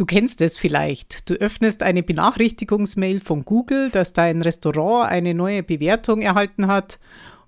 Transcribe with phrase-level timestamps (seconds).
[0.00, 1.28] Du kennst es vielleicht.
[1.28, 6.98] Du öffnest eine Benachrichtigungsmail von Google, dass dein Restaurant eine neue Bewertung erhalten hat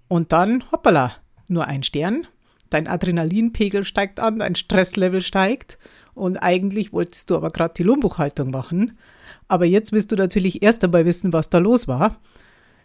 [0.07, 1.17] und dann, hoppala,
[1.49, 2.27] nur ein Stern.
[2.69, 5.79] Dein Adrenalinpegel steigt an, dein Stresslevel steigt
[6.13, 8.99] und eigentlich wolltest du aber gerade die Lohnbuchhaltung machen.
[9.49, 12.21] Aber jetzt willst du natürlich erst einmal wissen, was da los war.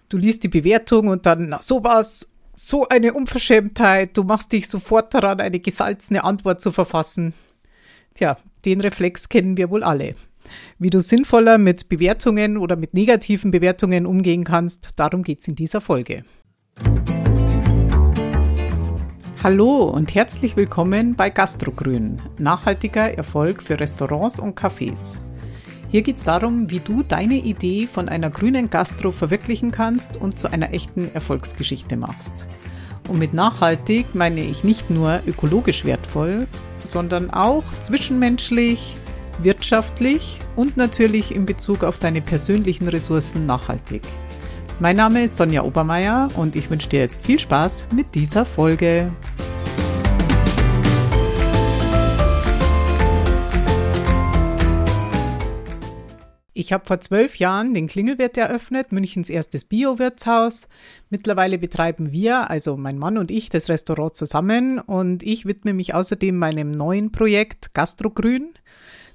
[0.08, 5.14] Du liest die Bewertung und dann, na sowas, so eine Unverschämtheit, du machst dich sofort
[5.14, 7.34] daran, eine gesalzene Antwort zu verfassen.
[8.14, 8.38] Tja,
[8.68, 10.14] den Reflex kennen wir wohl alle.
[10.78, 15.56] Wie du sinnvoller mit Bewertungen oder mit negativen Bewertungen umgehen kannst, darum geht es in
[15.56, 16.26] dieser Folge.
[19.42, 25.20] Hallo und herzlich willkommen bei Gastrogrün, nachhaltiger Erfolg für Restaurants und Cafés.
[25.90, 30.38] Hier geht es darum, wie du deine Idee von einer grünen Gastro verwirklichen kannst und
[30.38, 32.48] zu einer echten Erfolgsgeschichte machst.
[33.08, 36.48] Und mit nachhaltig meine ich nicht nur ökologisch wertvoll,
[36.84, 38.96] sondern auch zwischenmenschlich,
[39.42, 44.02] wirtschaftlich und natürlich in Bezug auf deine persönlichen Ressourcen nachhaltig.
[44.80, 49.12] Mein Name ist Sonja Obermeier und ich wünsche dir jetzt viel Spaß mit dieser Folge.
[56.60, 60.68] Ich habe vor zwölf Jahren den Klingelwirt eröffnet, Münchens erstes Bio-Wirtshaus.
[61.12, 65.94] Mittlerweile betreiben wir, also mein Mann und ich, das Restaurant zusammen und ich widme mich
[65.94, 68.56] außerdem meinem neuen Projekt Gastrogrün.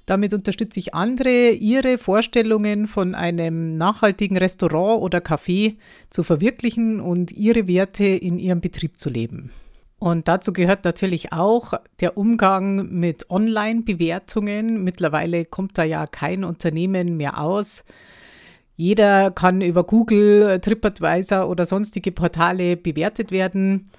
[0.05, 5.75] Damit unterstütze ich andere, ihre Vorstellungen von einem nachhaltigen Restaurant oder Café
[6.09, 9.51] zu verwirklichen und ihre Werte in ihrem Betrieb zu leben.
[10.03, 14.83] Und dazu gehört natürlich auch der Umgang mit Online-Bewertungen.
[14.83, 17.85] Mittlerweile kommt da ja kein Unternehmen mehr aus.
[18.75, 23.89] Jeder kann über Google, TripAdvisor oder sonstige Portale bewertet werden.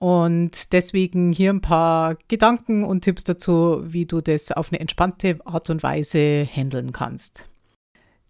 [0.00, 5.38] Und deswegen hier ein paar Gedanken und Tipps dazu, wie du das auf eine entspannte
[5.44, 7.46] Art und Weise handeln kannst.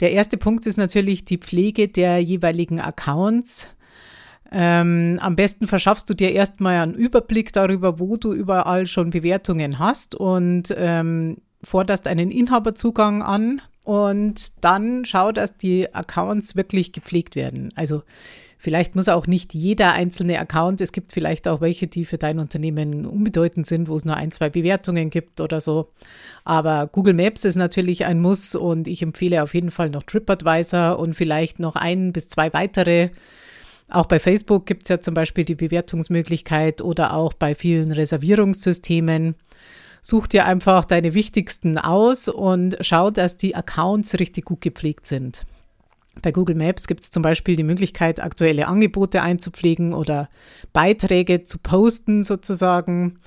[0.01, 3.74] Der erste Punkt ist natürlich die Pflege der jeweiligen Accounts.
[4.53, 9.79] Ähm, am besten verschaffst du dir erstmal einen Überblick darüber, wo du überall schon Bewertungen
[9.79, 17.37] hast und ähm, forderst einen Inhaberzugang an und dann schau, dass die Accounts wirklich gepflegt
[17.37, 17.73] werden.
[17.75, 18.03] Also
[18.59, 22.39] vielleicht muss auch nicht jeder einzelne Account, es gibt vielleicht auch welche, die für dein
[22.39, 25.91] Unternehmen unbedeutend sind, wo es nur ein, zwei Bewertungen gibt oder so.
[26.45, 30.99] Aber Google Maps ist natürlich ein Muss und ich empfehle auf jeden Fall noch TripAdvisor
[30.99, 33.11] und vielleicht noch ein bis zwei weitere
[33.89, 39.35] auch bei Facebook gibt es ja zum Beispiel die Bewertungsmöglichkeit oder auch bei vielen Reservierungssystemen.
[40.03, 45.47] Such dir einfach deine wichtigsten aus und schau, dass die Accounts richtig gut gepflegt sind.
[46.23, 50.29] Bei Google Maps gibt es zum Beispiel die Möglichkeit, aktuelle Angebote einzupflegen oder
[50.73, 53.19] Beiträge zu posten sozusagen.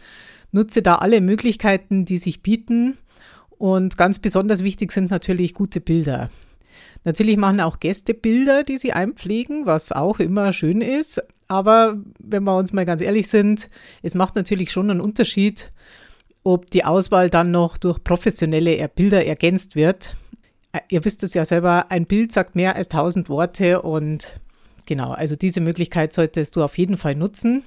[0.51, 2.97] Nutze da alle Möglichkeiten, die sich bieten.
[3.49, 6.29] Und ganz besonders wichtig sind natürlich gute Bilder.
[7.03, 11.21] Natürlich machen auch Gäste Bilder, die sie einpflegen, was auch immer schön ist.
[11.47, 13.69] Aber wenn wir uns mal ganz ehrlich sind,
[14.01, 15.71] es macht natürlich schon einen Unterschied,
[16.43, 20.15] ob die Auswahl dann noch durch professionelle Bilder ergänzt wird.
[20.73, 24.39] Äh, ihr wisst es ja selber, ein Bild sagt mehr als tausend Worte und
[24.85, 27.63] genau, also diese Möglichkeit solltest du auf jeden Fall nutzen.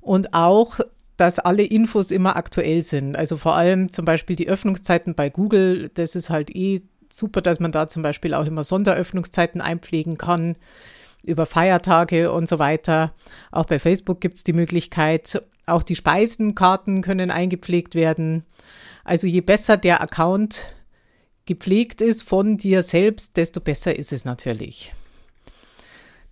[0.00, 0.80] Und auch
[1.16, 3.16] dass alle Infos immer aktuell sind.
[3.16, 6.80] Also vor allem zum Beispiel die Öffnungszeiten bei Google, das ist halt eh
[7.12, 10.56] super, dass man da zum Beispiel auch immer Sonderöffnungszeiten einpflegen kann
[11.22, 13.14] über Feiertage und so weiter.
[13.50, 18.44] Auch bei Facebook gibt es die Möglichkeit, auch die Speisenkarten können eingepflegt werden.
[19.04, 20.66] Also je besser der Account
[21.46, 24.92] gepflegt ist von dir selbst, desto besser ist es natürlich.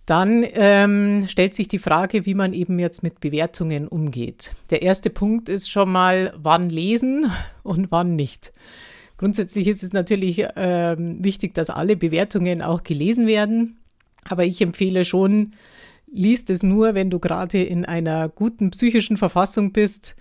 [0.05, 4.53] Dann ähm, stellt sich die Frage, wie man eben jetzt mit Bewertungen umgeht.
[4.69, 7.31] Der erste Punkt ist schon mal, wann lesen
[7.63, 8.51] und wann nicht.
[9.21, 13.77] Grundsätzlich ist es natürlich ähm, wichtig, dass alle Bewertungen auch gelesen werden.
[14.27, 15.51] Aber ich empfehle schon,
[16.11, 20.15] liest es nur, wenn du gerade in einer guten psychischen Verfassung bist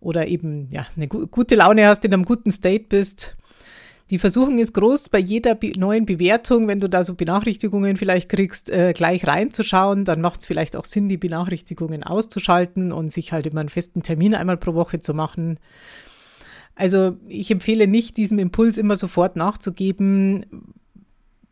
[0.00, 3.38] oder eben ja, eine gu gute Laune hast, in einem guten State bist.
[4.10, 8.28] Die Versuchung ist groß, bei jeder be neuen Bewertung, wenn du da so Benachrichtigungen vielleicht
[8.28, 10.04] kriegst, äh, gleich reinzuschauen.
[10.04, 14.02] Dann macht es vielleicht auch Sinn, die Benachrichtigungen auszuschalten und sich halt immer einen festen
[14.02, 15.58] Termin einmal pro Woche zu machen.
[16.74, 20.46] Also ich empfehle nicht, diesem Impuls immer sofort nachzugeben,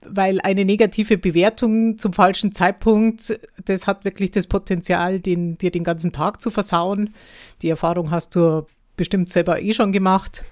[0.02, 5.84] weil eine negative Bewertung zum falschen Zeitpunkt, das hat wirklich das Potenzial, den, dir den
[5.84, 7.14] ganzen Tag zu versauen.
[7.62, 10.44] Die Erfahrung hast du bestimmt selber eh schon gemacht.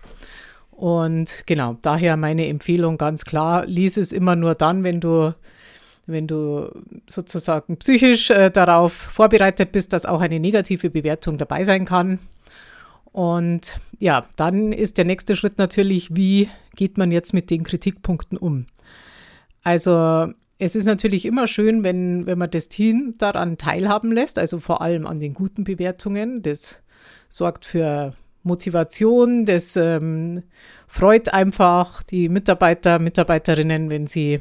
[0.70, 5.34] Und genau, daher meine Empfehlung ganz klar, lies es immer nur dann, wenn du,
[6.06, 6.70] wenn du
[7.08, 12.20] sozusagen psychisch äh, darauf vorbereitet bist, dass auch eine negative Bewertung dabei sein kann.
[13.12, 18.38] Und ja, dann ist der nächste Schritt natürlich, wie geht man jetzt mit den Kritikpunkten
[18.38, 18.66] um?
[19.62, 24.60] Also es ist natürlich immer schön, wenn, wenn man das Team daran teilhaben lässt, also
[24.60, 26.42] vor allem an den guten Bewertungen.
[26.42, 26.80] Das
[27.28, 30.42] sorgt für Motivation, das ähm,
[30.86, 34.40] freut einfach die Mitarbeiter, Mitarbeiterinnen, wenn sie,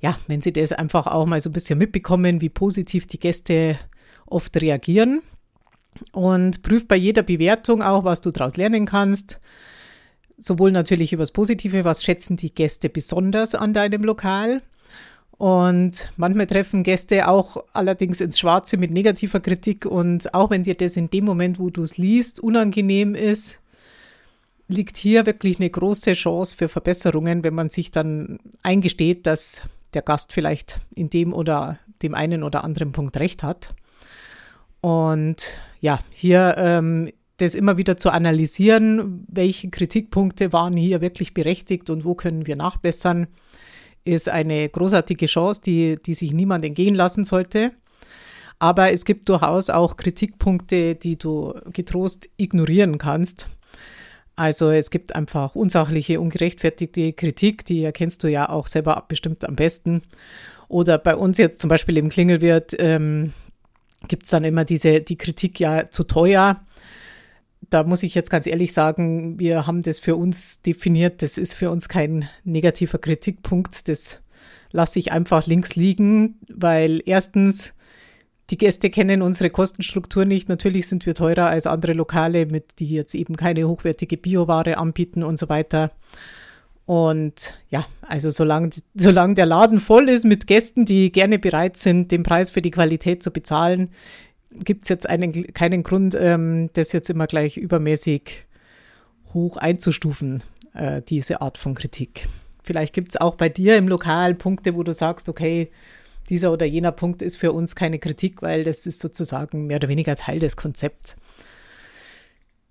[0.00, 3.78] ja, wenn sie das einfach auch mal so ein bisschen mitbekommen, wie positiv die Gäste
[4.26, 5.22] oft reagieren.
[6.12, 9.40] Und prüft bei jeder Bewertung auch, was du daraus lernen kannst.
[10.36, 14.62] Sowohl natürlich über das Positive, was schätzen die Gäste besonders an deinem Lokal,
[15.36, 19.84] und manchmal treffen Gäste auch allerdings ins Schwarze mit negativer Kritik.
[19.84, 23.60] Und auch wenn dir das in dem Moment, wo du es liest, unangenehm ist,
[24.68, 29.62] liegt hier wirklich eine große Chance für Verbesserungen, wenn man sich dann eingesteht, dass
[29.92, 33.74] der Gast vielleicht in dem oder dem einen oder anderen Punkt recht hat.
[34.84, 41.88] Und ja, hier ähm, das immer wieder zu analysieren, welche Kritikpunkte waren hier wirklich berechtigt
[41.88, 43.28] und wo können wir nachbessern
[44.04, 47.72] ist eine großartige Chance, die, die sich niemand entgehen lassen sollte.
[48.58, 53.48] Aber es gibt durchaus auch Kritikpunkte, die du getrost ignorieren kannst.
[54.36, 59.56] Also es gibt einfach unsachliche, ungerechtfertigte Kritik, die erkennst du ja auch selber bestimmt am
[59.56, 60.02] besten.
[60.68, 63.32] Oder bei uns jetzt zum Beispiel im Klingelwirt ähm,
[64.08, 66.64] gibt es dann immer diese, die Kritik ja zu teuer
[67.70, 71.22] da muss ich jetzt ganz ehrlich sagen, wir haben das für uns definiert.
[71.22, 73.88] Das ist für uns kein negativer Kritikpunkt.
[73.88, 74.20] Das
[74.70, 77.74] lasse ich einfach links liegen, weil erstens
[78.50, 80.48] die Gäste kennen unsere Kostenstruktur nicht.
[80.48, 85.22] Natürlich sind wir teurer als andere Lokale, mit die jetzt eben keine hochwertige Bioware anbieten
[85.22, 85.92] und so weiter.
[86.86, 92.12] Und ja, also solange, solange der Laden voll ist mit Gästen, die gerne bereit sind,
[92.12, 93.90] den Preis für die Qualität zu bezahlen,
[94.50, 98.44] gibt es jetzt einen, keinen Grund, ähm, das jetzt immer gleich übermäßig
[99.32, 100.42] hoch einzustufen,
[100.74, 102.28] äh, diese Art von Kritik.
[102.62, 105.70] Vielleicht gibt es auch bei dir im Lokal Punkte, wo du sagst, okay,
[106.30, 109.88] dieser oder jener Punkt ist für uns keine Kritik, weil das ist sozusagen mehr oder
[109.88, 111.16] weniger Teil des Konzepts.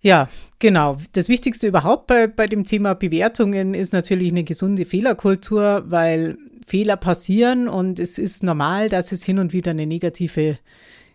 [0.04, 0.28] Ja,
[0.60, 0.98] genau.
[1.14, 6.98] Das Wichtigste überhaupt bei, bei dem Thema Bewertungen ist natürlich eine gesunde Fehlerkultur, weil Fehler
[6.98, 10.60] passieren und es ist normal, dass es hin und wieder eine negative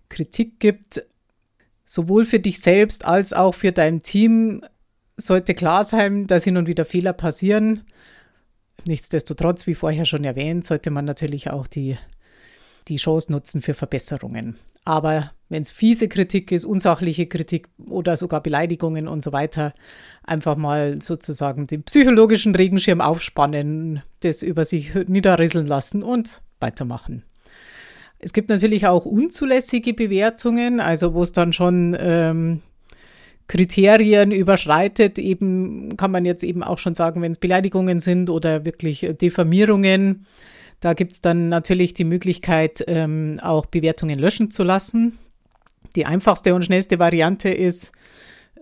[0.09, 1.05] Kritik gibt,
[1.85, 4.63] sowohl für dich selbst als auch für dein Team,
[5.19, 7.83] sollte klar sein, dass hin und wieder Fehler passieren.
[8.87, 11.99] Nichtsdestotrotz, wie vorher schon erwähnt, sollte man natürlich auch die,
[12.87, 14.57] die Chance nutzen für Verbesserungen.
[14.89, 19.75] Aber wenn es fiese Kritik ist, unsachliche Kritik oder sogar Beleidigungen und so weiter,
[20.23, 27.23] einfach mal sozusagen den psychologischen Regenschirm aufspannen, das über sich niederrisseln lassen und weitermachen.
[28.19, 32.63] Es gibt natürlich auch unzulässige Bewertungen, also wo es dann schon ähm,
[33.47, 35.19] Kriterien überschreitet.
[35.19, 40.25] Eben kann man jetzt eben auch schon sagen, wenn es Beleidigungen sind oder wirklich Diffamierungen.
[40.81, 45.19] Da gibt es dann natürlich die Möglichkeit, ähm, auch Bewertungen löschen zu lassen.
[45.97, 47.93] Die einfachste und schnellste Variante ist,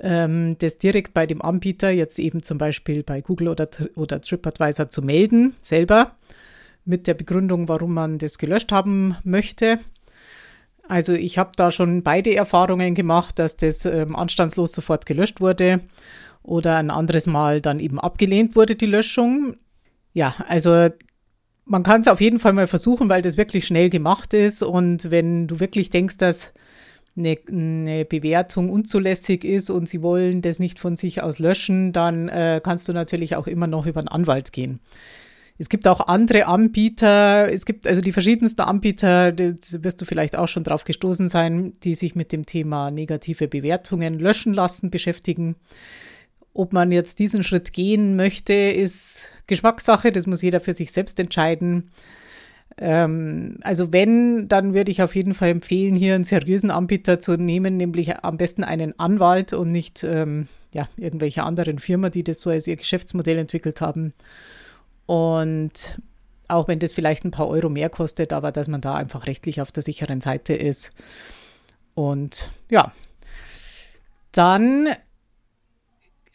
[0.00, 4.88] ähm, das direkt bei dem Anbieter, jetzt eben zum Beispiel bei Google oder, oder TripAdvisor
[4.88, 6.12] zu melden, selber
[6.84, 9.80] mit der Begründung, warum man das gelöscht haben möchte.
[10.88, 15.80] Also ich habe da schon beide Erfahrungen gemacht, dass das ähm, anstandslos sofort gelöscht wurde
[16.42, 19.56] oder ein anderes Mal dann eben abgelehnt wurde, die Löschung.
[20.12, 20.88] Ja, also
[21.66, 24.62] man kann es auf jeden Fall mal versuchen, weil das wirklich schnell gemacht ist.
[24.62, 26.54] Und wenn du wirklich denkst, dass
[27.16, 32.28] eine, eine Bewertung unzulässig ist und sie wollen das nicht von sich aus löschen, dann
[32.28, 34.80] äh, kannst du natürlich auch immer noch über einen Anwalt gehen.
[35.58, 40.36] Es gibt auch andere Anbieter, es gibt also die verschiedensten Anbieter, da wirst du vielleicht
[40.36, 45.56] auch schon drauf gestoßen sein, die sich mit dem Thema negative Bewertungen löschen lassen beschäftigen.
[46.56, 51.20] Ob man jetzt diesen Schritt gehen möchte, ist Geschmackssache, das muss jeder für sich selbst
[51.20, 51.90] entscheiden.
[52.78, 57.36] Ähm, also wenn, dann würde ich auf jeden Fall empfehlen, hier einen seriösen Anbieter zu
[57.36, 62.40] nehmen, nämlich am besten einen Anwalt und nicht ähm, ja, irgendwelche anderen Firmen, die das
[62.40, 64.14] so als ihr Geschäftsmodell entwickelt haben.
[65.04, 66.00] Und
[66.48, 69.60] auch wenn das vielleicht ein paar Euro mehr kostet, aber dass man da einfach rechtlich
[69.60, 70.92] auf der sicheren Seite ist.
[71.94, 72.92] Und ja,
[74.32, 74.88] dann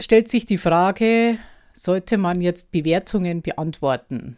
[0.02, 1.38] stellt sich die Frage,
[1.74, 4.38] sollte man jetzt Bewertungen beantworten?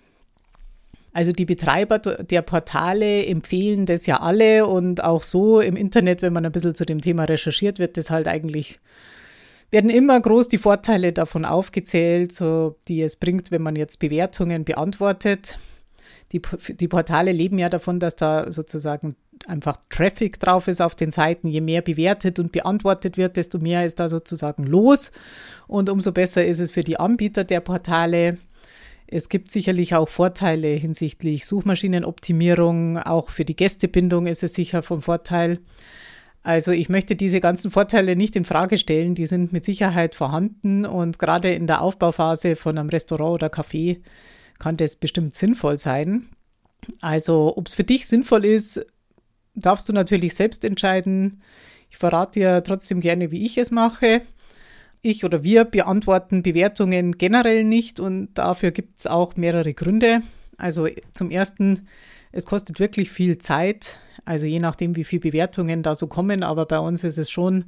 [1.14, 6.34] Also die Betreiber der Portale empfehlen das ja alle und auch so im Internet, wenn
[6.34, 8.80] man ein bisschen zu dem Thema recherchiert, wird das halt eigentlich
[9.74, 14.66] werden immer groß die Vorteile davon aufgezählt, so die es bringt, wenn man jetzt Bewertungen
[14.66, 15.58] beantwortet.
[16.32, 16.42] Die,
[16.80, 19.16] die Portale leben ja davon, dass da sozusagen
[19.48, 21.48] einfach Traffic drauf ist auf den Seiten.
[21.48, 25.12] Je mehr bewertet und beantwortet wird, desto mehr ist da sozusagen los.
[25.68, 28.38] Und umso besser ist es für die Anbieter der Portale.
[29.08, 32.98] Es gibt sicherlich auch Vorteile hinsichtlich Suchmaschinenoptimierung.
[32.98, 35.60] Auch für die Gästebindung ist es sicher von Vorteil.
[36.42, 39.16] Also ich möchte diese ganzen Vorteile nicht in Frage stellen.
[39.16, 44.00] Die sind mit Sicherheit vorhanden und gerade in der Aufbauphase von einem Restaurant oder Café
[44.60, 46.30] kann das bestimmt sinnvoll sein.
[47.02, 48.86] Also ob es für dich sinnvoll ist,
[49.56, 51.42] darfst du natürlich selbst entscheiden.
[51.90, 54.22] Ich verrate dir trotzdem gerne, wie ich es mache.
[55.02, 60.22] Ich oder wir beantworten Bewertungen generell nicht und dafür gibt es auch mehrere Gründe.
[60.58, 61.88] Also zum Ersten,
[62.32, 66.66] es kostet wirklich viel Zeit, also je nachdem, wie viele Bewertungen da so kommen, aber
[66.66, 67.66] bei uns ist es schon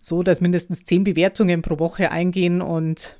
[0.00, 3.16] so, dass mindestens zehn Bewertungen pro Woche eingehen und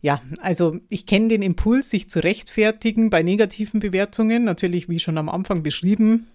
[0.00, 5.18] ja, also ich kenne den Impuls, sich zu rechtfertigen bei negativen Bewertungen, natürlich wie schon
[5.18, 6.26] am Anfang beschrieben,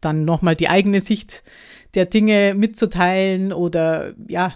[0.00, 1.42] dann nochmal die eigene Sicht
[1.94, 4.54] der Dinge mitzuteilen oder ja,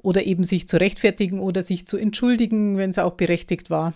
[0.00, 3.94] oder eben sich zu rechtfertigen oder sich zu entschuldigen, wenn es auch berechtigt war.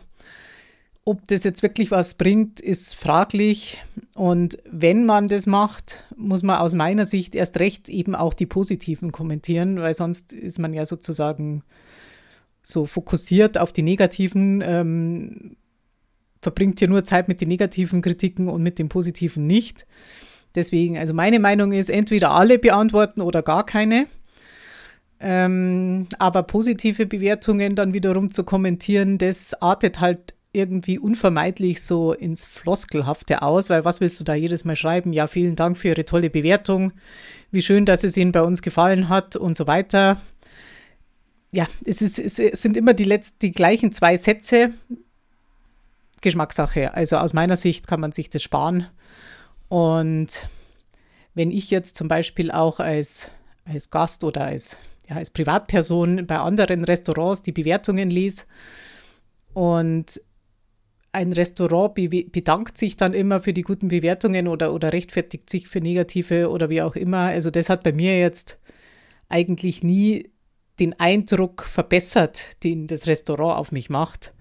[1.05, 3.83] Ob das jetzt wirklich was bringt, ist fraglich.
[4.15, 8.47] Und wenn man das macht, muss man aus meiner Sicht erst recht eben auch die
[8.47, 11.65] positiven kommentieren, weil sonst ist man ja sozusagen
[12.63, 15.57] so fokussiert auf die negativen, ähm,
[16.41, 19.87] verbringt ja nur Zeit mit den negativen Kritiken und mit den positiven nicht.
[20.55, 24.07] Deswegen, also meine Meinung ist, entweder alle beantworten oder gar keine.
[25.21, 32.45] Ähm, aber positive Bewertungen dann wiederum zu kommentieren, das artet halt irgendwie unvermeidlich so ins
[32.45, 35.13] Floskelhafte aus, weil was willst du da jedes Mal schreiben?
[35.13, 36.93] Ja, vielen Dank für Ihre tolle Bewertung.
[37.51, 40.19] Wie schön, dass es Ihnen bei uns gefallen hat und so weiter
[41.53, 44.73] ja, es, ist, es sind immer die, letzten, die gleichen zwei Sätze.
[46.23, 46.95] Geschmackssache.
[46.95, 48.87] Also aus meiner Sicht kann man sich das sparen.
[49.73, 50.51] Und
[51.33, 53.33] wenn ich jetzt zum Beispiel auch als,
[53.65, 54.77] als Gast oder als,
[55.09, 58.45] ja, als Privatperson bei anderen Restaurants die Bewertungen lese
[59.55, 60.21] und
[61.13, 65.69] ein Restaurant be bedankt sich dann immer für die guten Bewertungen oder, oder rechtfertigt sich
[65.69, 67.29] für negative oder wie auch immer.
[67.29, 68.59] Also das hat bei mir jetzt
[69.31, 70.33] eigentlich nie
[70.81, 74.35] den Eindruck verbessert, den das Restaurant auf mich macht.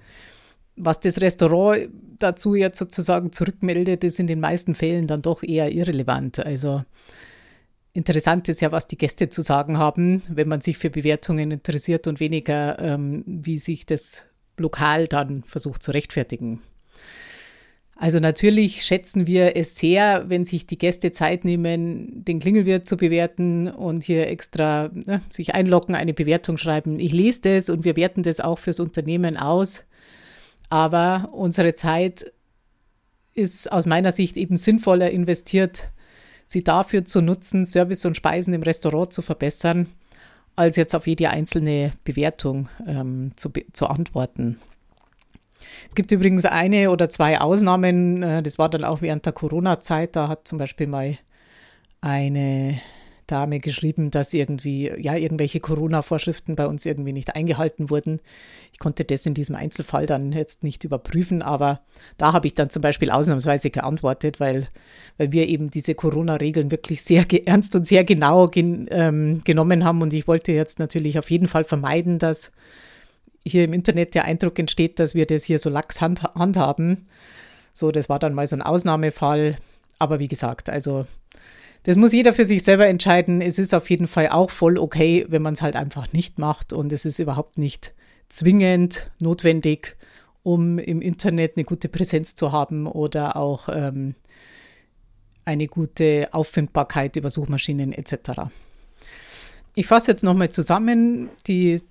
[0.84, 5.72] Was das Restaurant dazu jetzt sozusagen zurückmeldet, ist in den meisten Fällen dann doch eher
[5.72, 6.40] irrelevant.
[6.40, 6.84] Also
[7.94, 12.08] interessant ist ja, was die Gäste zu sagen haben, wenn man sich für Bewertungen interessiert
[12.08, 14.24] und weniger, ähm, wie sich das
[14.58, 16.62] Lokal dann versucht zu rechtfertigen.
[17.96, 22.98] Also natürlich schätzen wir es sehr, wenn sich die Gäste Zeit nehmen, den Klingelwirt zu
[22.98, 27.00] bewerten und hier extra ne, sich einloggen, eine Bewertung schreiben.
[27.00, 29.86] Ich lese das und wir werten das auch fürs Unternehmen aus.
[30.72, 32.32] Aber unsere Zeit
[33.34, 35.92] ist aus meiner Sicht eben sinnvoller investiert,
[36.46, 39.88] sie dafür zu nutzen, Service und Speisen im Restaurant zu verbessern,
[40.56, 44.62] als jetzt auf jede einzelne Bewertung ähm, zu, zu antworten.
[45.90, 48.24] Es gibt übrigens eine oder zwei Ausnahmen.
[48.24, 50.16] Äh, das war dann auch während der Corona-Zeit.
[50.16, 51.18] Da hat zum Beispiel mal
[52.00, 52.80] eine
[53.32, 58.20] Dame geschrieben, dass irgendwie, ja, irgendwelche Corona-Vorschriften bei uns irgendwie nicht eingehalten wurden.
[58.74, 61.82] Ich konnte das in diesem Einzelfall dann jetzt nicht überprüfen, aber
[62.18, 64.68] da habe ich dann zum Beispiel ausnahmsweise geantwortet, weil,
[65.18, 70.02] weil wir eben diese Corona-Regeln wirklich sehr ernst und sehr genau gen, ähm, genommen haben
[70.02, 72.52] und ich wollte jetzt natürlich auf jeden Fall vermeiden, dass
[73.46, 77.08] hier im Internet der Eindruck entsteht, dass wir das hier so lax hand, handhaben.
[77.74, 79.56] So, das war dann mal so ein Ausnahmefall.
[80.00, 81.06] Aber wie gesagt, also
[81.84, 83.42] das muss jeder für sich selber entscheiden.
[83.42, 86.74] Es ist auf jeden Fall auch voll okay, wenn man es halt einfach nicht macht
[86.74, 87.96] und es ist überhaupt nicht
[88.30, 89.98] zwingend notwendig,
[90.44, 94.16] um im Internet eine gute Präsenz zu haben oder auch ähm,
[95.44, 98.42] eine gute Auffindbarkeit über Suchmaschinen etc.
[99.76, 101.82] Ich fasse jetzt nochmal zusammen die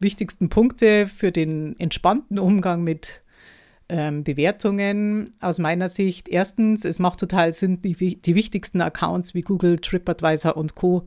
[0.00, 3.22] wichtigsten Punkte für den entspannten Umgang mit
[3.88, 6.28] ähm, Bewertungen aus meiner Sicht.
[6.28, 11.06] Erstens, es macht total Sinn, die, die wichtigsten Accounts wie Google, TripAdvisor und Co.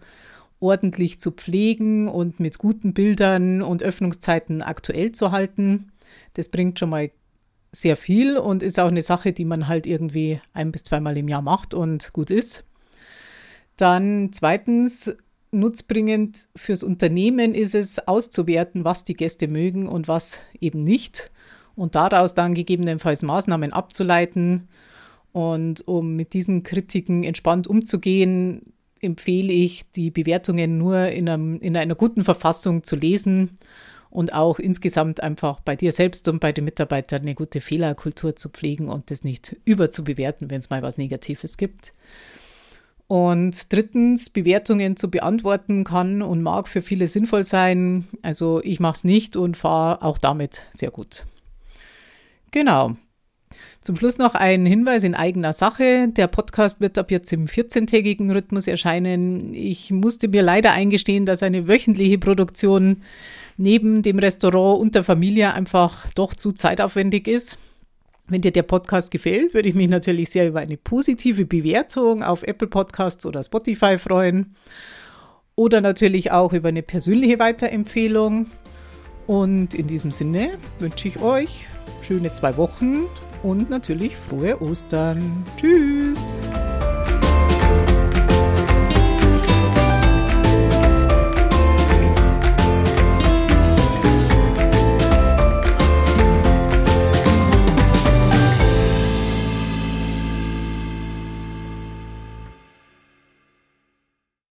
[0.59, 5.91] ordentlich zu pflegen und mit guten Bildern und Öffnungszeiten aktuell zu halten.
[6.33, 7.11] Das bringt schon mal
[7.71, 11.27] sehr viel und ist auch eine Sache, die man halt irgendwie ein bis zweimal im
[11.27, 12.65] Jahr macht und gut ist.
[13.77, 15.15] Dann zweitens,
[15.51, 21.31] nutzbringend fürs Unternehmen ist es, auszuwerten, was die Gäste mögen und was eben nicht
[21.79, 24.67] und daraus dann gegebenenfalls Maßnahmen abzuleiten.
[25.31, 31.77] Und um mit diesen Kritiken entspannt umzugehen, empfehle ich, die Bewertungen nur in, einem, in
[31.77, 33.57] einer guten Verfassung zu lesen
[34.09, 38.49] und auch insgesamt einfach bei dir selbst und bei den Mitarbeitern eine gute Fehlerkultur zu
[38.49, 41.93] pflegen und das nicht überzubewerten, wenn es mal was Negatives gibt.
[43.07, 48.07] Und drittens, Bewertungen zu beantworten kann und mag für viele sinnvoll sein.
[48.21, 51.25] Also ich mache es nicht und fahre auch damit sehr gut.
[52.51, 52.95] Genau.
[53.81, 56.09] Zum Schluss noch ein Hinweis in eigener Sache.
[56.09, 59.53] Der Podcast wird ab jetzt im 14-tägigen Rhythmus erscheinen.
[59.53, 62.97] Ich musste mir leider eingestehen, dass eine wöchentliche Produktion
[63.57, 67.57] neben dem Restaurant und der Familie einfach doch zu zeitaufwendig ist.
[68.27, 72.43] Wenn dir der Podcast gefällt, würde ich mich natürlich sehr über eine positive Bewertung auf
[72.43, 74.55] Apple Podcasts oder Spotify freuen.
[75.55, 78.47] Oder natürlich auch über eine persönliche Weiterempfehlung.
[79.29, 81.67] Und in diesem Sinne wünsche ich euch
[82.01, 83.03] schöne zwei Wochen
[83.43, 85.45] und natürlich frohe Ostern.
[85.55, 86.39] Tschüss!